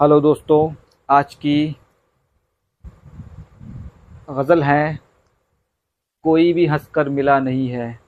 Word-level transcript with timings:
Hello 0.00 0.20
दोस्तों, 0.20 0.74
आज 1.08 1.34
की 1.34 1.76
गज़ल 4.30 4.62
है, 4.62 4.98
कोई 6.24 6.52
भी 6.52 6.66
हंसकर 6.66 7.08
मिला 7.08 7.38
नहीं 7.40 7.68
है। 7.68 8.00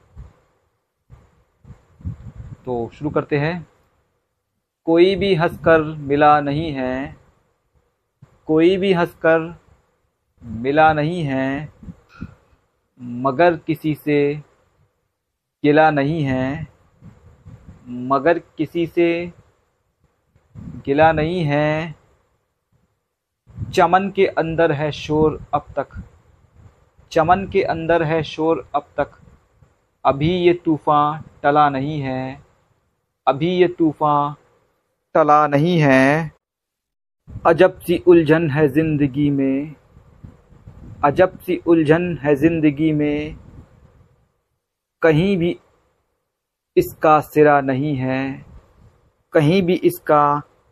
तो 2.65 2.91
शुरू 2.95 3.11
करते 3.11 3.39
हैं। 3.39 3.67
कोई 4.87 5.15
भी 5.17 5.35
हंसकर 5.35 5.83
मिला 5.83 6.41
नहीं 6.41 6.71
है, 6.73 7.17
कोई 8.47 8.77
भी 8.77 8.93
हंसकर 8.93 9.59
मिला 10.43 10.93
नहीं 10.93 11.23
है, 11.23 11.73
मगर 13.01 13.57
किसी 13.57 13.95
से 13.95 14.35
गिला 15.65 15.91
नहीं 15.91 16.23
है, 16.23 16.67
मगर 17.89 18.39
किसी 18.39 18.87
से 18.87 19.38
गिला 20.89 21.13
नहीं 21.13 21.43
है। 21.45 21.95
चमन 23.75 24.09
के 24.17 24.27
अंदर 24.27 24.73
है 24.73 24.91
शोर 24.93 25.41
अब 25.55 25.67
तक। 25.77 26.03
चमन 27.13 27.47
के 27.53 27.63
अंदर 27.63 28.03
है 28.03 28.23
शोर 28.23 28.69
अब 28.75 28.87
तक। 28.97 29.11
अभी 30.05 30.31
ये 30.31 30.53
तूफ़ान 30.65 31.23
टला 31.43 31.69
नहीं 31.69 32.01
है। 32.01 32.41
अभी 33.27 33.51
ये 33.51 33.69
तूफ़ान 33.69 34.35
टला 35.15 35.47
नहीं 35.47 35.79
है। 35.79 36.33
अजब 37.47 37.79
सी 37.81 38.03
उलझन 38.07 38.51
है 38.51 38.69
ज़िंदगी 38.69 39.31
में। 39.31 39.75
अजब 41.05 41.39
सी 41.39 41.61
उलझन 41.67 42.19
है 42.23 42.35
ज़िंदगी 42.37 42.93
में। 42.93 43.37
कहीं 45.03 45.37
भी 45.37 45.57
इसका 46.77 47.19
सिरा 47.21 47.61
नहीं 47.61 47.97
है। 47.97 48.23
कहीं 49.35 49.63
भी 49.63 49.75
इसका 49.75 50.23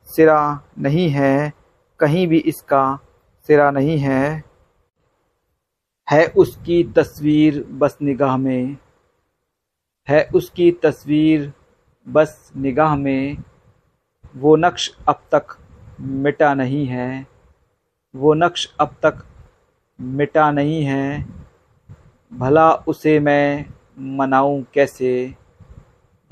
सिरा 0.07 0.61
नहीं 0.79 1.09
है, 1.09 1.53
कहीं 1.99 2.29
भी 2.29 2.39
इसका 2.39 2.99
सिरा 3.47 3.71
नहीं 3.71 3.99
है। 3.99 4.45
है 6.11 6.27
उसकी 6.27 6.85
तस्वीर 6.85 7.65
बस 7.65 7.99
निगाह 8.03 8.37
में। 8.37 8.77
है 10.09 10.29
उसकी 10.35 10.73
तस्वीर 10.73 11.53
बस 12.09 12.53
निगाह 12.57 12.97
में। 12.97 13.37
वो 14.37 14.57
नक्श 14.57 14.97
अब 15.09 15.23
तक 15.35 15.47
मिटा 16.01 16.55
नहीं 16.55 16.87
है। 16.87 17.27
वो 18.17 18.35
नक्श 18.35 18.75
अब 18.81 18.97
तक 19.03 19.27
मिटा 20.01 20.51
नहीं 20.51 20.85
है। 20.85 21.27
भला 22.33 22.73
उसे 22.73 23.21
मैं 23.21 23.67
मनाऊं 23.99 24.63
कैसे? 24.75 25.35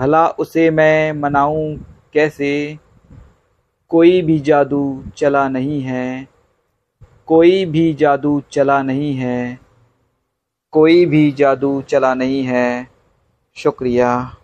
भला 0.00 0.28
उसे 0.28 0.70
मैं 0.70 1.12
मनाऊं 1.12 1.76
कैसे? 2.12 2.78
कोई 3.94 4.22
भी 4.22 4.38
जादू 4.40 5.04
चला 5.16 5.48
नहीं 5.48 5.80
है, 5.80 6.28
कोई 7.26 7.64
भी 7.64 7.94
जादू 7.94 8.42
चला 8.52 8.82
नहीं 8.82 9.14
है, 9.14 9.58
कोई 10.72 11.04
भी 11.06 11.32
जादू 11.32 11.82
चला 11.82 12.14
नहीं 12.14 12.42
है। 12.42 12.88
शुक्रिया। 13.56 14.36